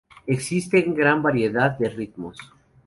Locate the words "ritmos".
1.89-2.35